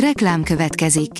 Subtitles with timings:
[0.00, 1.10] Reklám következik.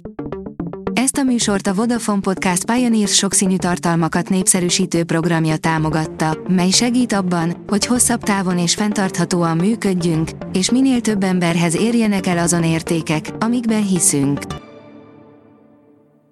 [0.93, 7.65] Ezt a műsort a Vodafone Podcast Pioneers sokszínű tartalmakat népszerűsítő programja támogatta, mely segít abban,
[7.67, 13.87] hogy hosszabb távon és fenntarthatóan működjünk, és minél több emberhez érjenek el azon értékek, amikben
[13.87, 14.41] hiszünk.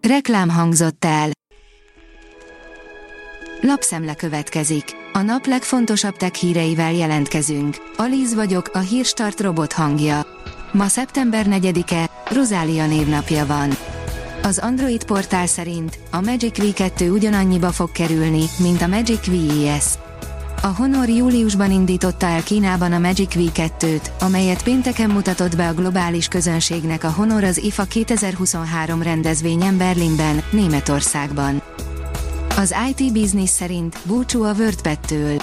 [0.01, 1.31] Reklám hangzott el.
[3.61, 5.04] Lapszemle következik.
[5.17, 7.77] A nap legfontosabb tech híreivel jelentkezünk.
[7.97, 10.27] Alíz vagyok, a hírstart robot hangja.
[10.73, 13.71] Ma szeptember 4-e, Rozália névnapja van.
[14.43, 19.85] Az Android portál szerint a Magic V2 ugyanannyiba fog kerülni, mint a Magic VES.
[20.63, 26.29] A Honor júliusban indította el Kínában a Magic V2-t, amelyet pénteken mutatott be a globális
[26.29, 31.63] közönségnek a Honor az IFA 2023 rendezvényen Berlinben, Németországban.
[32.57, 35.43] Az IT Business szerint búcsú a WordPad-től.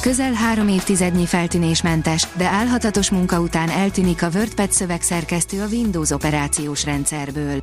[0.00, 6.84] Közel három évtizednyi feltűnésmentes, de álhatatos munka után eltűnik a WordPad szövegszerkesztő a Windows operációs
[6.84, 7.62] rendszerből.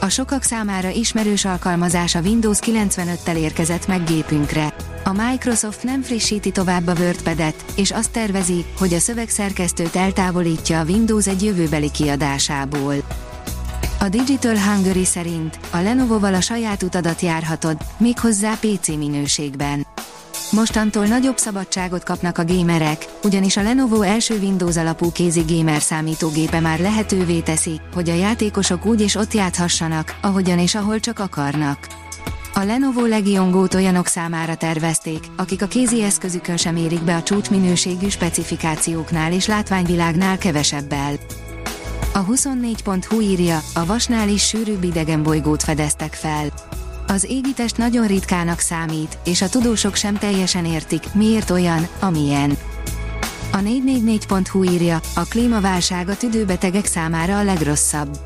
[0.00, 4.74] A sokak számára ismerős alkalmazás a Windows 95-tel érkezett meg gépünkre.
[5.04, 10.84] A Microsoft nem frissíti tovább a WordPad-et, és azt tervezi, hogy a szövegszerkesztőt eltávolítja a
[10.84, 12.94] Windows egy jövőbeli kiadásából.
[14.00, 19.86] A Digital Hungary szerint a Lenovo-val a saját utadat járhatod, méghozzá PC minőségben.
[20.50, 26.60] Mostantól nagyobb szabadságot kapnak a gémerek, ugyanis a Lenovo első Windows alapú kézi gamer számítógépe
[26.60, 31.86] már lehetővé teszi, hogy a játékosok úgy és ott játszhassanak, ahogyan és ahol csak akarnak.
[32.54, 37.22] A Lenovo Legion Go-t olyanok számára tervezték, akik a kézi eszközükön sem érik be a
[37.22, 41.12] csúcsminőségű specifikációknál és látványvilágnál kevesebbel.
[42.12, 46.46] A 24.hu írja, a vasnál is sűrűbb idegenbolygót fedeztek fel.
[47.06, 52.56] Az égitest nagyon ritkának számít, és a tudósok sem teljesen értik, miért olyan, amilyen.
[53.52, 58.18] A 444.hu írja, a klímaválság a tüdőbetegek számára a legrosszabb.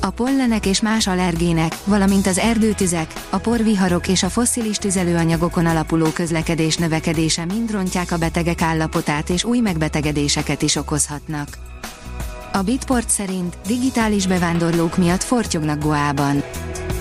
[0.00, 6.06] A pollenek és más allergének, valamint az erdőtüzek, a porviharok és a fosszilis tüzelőanyagokon alapuló
[6.06, 11.65] közlekedés növekedése mind rontják a betegek állapotát és új megbetegedéseket is okozhatnak.
[12.56, 16.42] A Bitport szerint digitális bevándorlók miatt fortyognak Goában.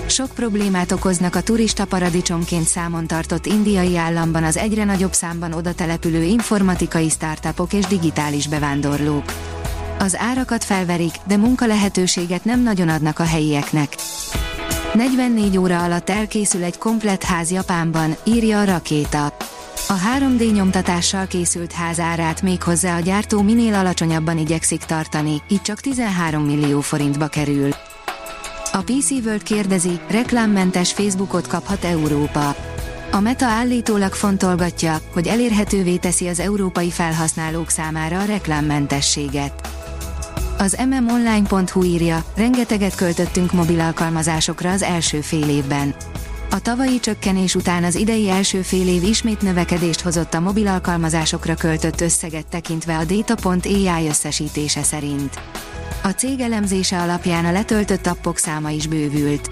[0.05, 5.73] Sok problémát okoznak a turista paradicsomként számon tartott indiai államban az egyre nagyobb számban oda
[5.73, 9.23] települő informatikai startupok és digitális bevándorlók.
[9.99, 13.95] Az árakat felverik, de munkalehetőséget nem nagyon adnak a helyieknek.
[14.93, 19.34] 44 óra alatt elkészül egy komplett ház Japánban, írja a rakéta.
[19.95, 25.79] A 3D nyomtatással készült ház árát méghozzá a gyártó minél alacsonyabban igyekszik tartani, így csak
[25.79, 27.69] 13 millió forintba kerül.
[28.71, 32.55] A PC World kérdezi, reklámmentes Facebookot kaphat Európa.
[33.11, 39.69] A Meta állítólag fontolgatja, hogy elérhetővé teszi az európai felhasználók számára a reklámmentességet.
[40.57, 45.95] Az mmonline.hu írja, rengeteget költöttünk mobil alkalmazásokra az első fél évben.
[46.55, 51.55] A tavalyi csökkenés után az idei első fél év ismét növekedést hozott a mobil alkalmazásokra
[51.55, 55.39] költött összeget tekintve a Data.ai összesítése szerint.
[56.03, 59.49] A cég elemzése alapján a letöltött appok száma is bővült.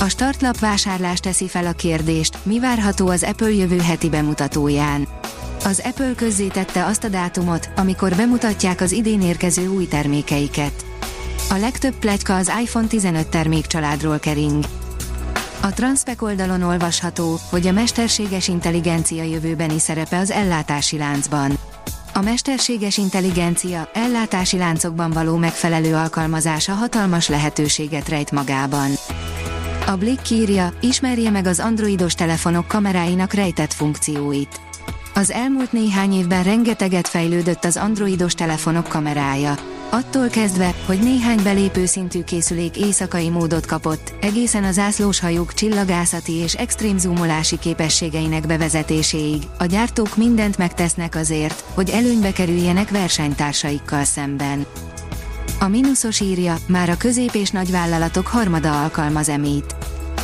[0.00, 5.08] A startlap vásárlás teszi fel a kérdést, mi várható az Apple jövő heti bemutatóján.
[5.64, 10.84] Az Apple közzétette azt a dátumot, amikor bemutatják az idén érkező új termékeiket.
[11.50, 14.64] A legtöbb plegyka az iPhone 15 termékcsaládról kering.
[15.64, 21.58] A Transpec oldalon olvasható, hogy a mesterséges intelligencia jövőbeni szerepe az ellátási láncban.
[22.14, 28.90] A mesterséges intelligencia ellátási láncokban való megfelelő alkalmazása hatalmas lehetőséget rejt magában.
[29.86, 34.60] A Blick írja, ismerje meg az androidos telefonok kameráinak rejtett funkcióit.
[35.14, 39.54] Az elmúlt néhány évben rengeteget fejlődött az androidos telefonok kamerája.
[39.94, 46.54] Attól kezdve, hogy néhány belépő szintű készülék éjszakai módot kapott, egészen az zászlóshajók csillagászati és
[46.54, 54.66] extrém zoomolási képességeinek bevezetéséig, a gyártók mindent megtesznek azért, hogy előnybe kerüljenek versenytársaikkal szemben.
[55.60, 59.74] A mínuszos írja, már a közép- és nagyvállalatok harmada alkalmaz emít.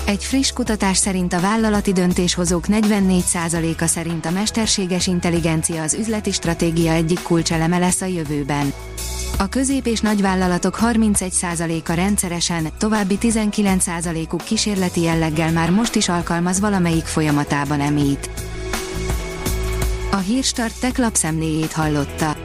[0.05, 6.93] Egy friss kutatás szerint a vállalati döntéshozók 44%-a szerint a mesterséges intelligencia az üzleti stratégia
[6.93, 8.73] egyik kulcseleme lesz a jövőben.
[9.40, 17.05] A közép- és nagyvállalatok 31%-a rendszeresen, további 19%-uk kísérleti jelleggel már most is alkalmaz valamelyik
[17.05, 18.31] folyamatában emít.
[20.11, 22.37] A Hírstart tech lapszemléjét hallotta.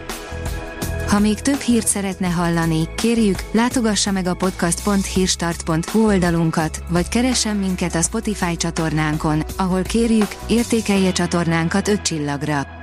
[1.07, 7.95] Ha még több hírt szeretne hallani, kérjük, látogassa meg a podcast.hírstart.hu oldalunkat, vagy keressen minket
[7.95, 12.82] a Spotify csatornánkon, ahol kérjük, értékelje csatornánkat 5 csillagra.